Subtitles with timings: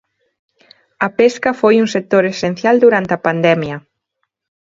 [1.07, 3.77] A pesca foi un sector esencial durante a pandemia.